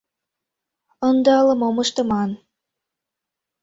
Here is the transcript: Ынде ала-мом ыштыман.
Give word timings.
Ынде 1.09 1.31
ала-мом 1.39 1.75
ыштыман. 1.83 2.29